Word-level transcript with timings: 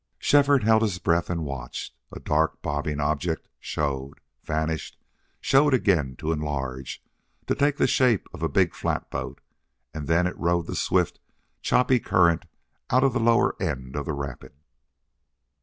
Shefford 0.17 0.63
held 0.63 0.81
his 0.81 0.97
breath 0.97 1.29
and 1.29 1.45
watched. 1.45 1.93
A 2.11 2.19
dark, 2.19 2.63
bobbing 2.63 2.99
object 2.99 3.47
showed, 3.59 4.19
vanished, 4.43 4.97
showed 5.39 5.75
again 5.75 6.15
to 6.15 6.31
enlarge 6.31 7.03
to 7.45 7.53
take 7.53 7.77
the 7.77 7.85
shape 7.85 8.25
of 8.33 8.41
a 8.41 8.49
big 8.49 8.73
flatboat 8.73 9.41
and 9.93 10.07
then 10.07 10.25
it 10.25 10.35
rode 10.39 10.65
the 10.65 10.75
swift, 10.75 11.19
choppy 11.61 11.99
current 11.99 12.45
out 12.89 13.03
of 13.03 13.13
the 13.13 13.19
lower 13.19 13.55
end 13.61 13.95
of 13.95 14.07
the 14.07 14.13
rapid. 14.13 14.53